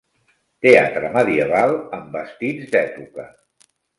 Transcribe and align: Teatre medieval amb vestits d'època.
Teatre 0.65 1.11
medieval 1.17 1.77
amb 1.99 2.09
vestits 2.17 2.73
d'època. 2.77 3.29